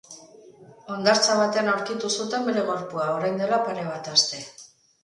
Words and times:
Hondartza 0.95 1.35
batean 1.41 1.69
aurkitu 1.75 2.11
zuten 2.17 2.49
bere 2.51 2.65
gorpua, 2.73 3.07
orain 3.21 3.41
dela 3.45 3.65
pare 3.71 3.89
bat 3.95 4.13
aste. 4.17 4.47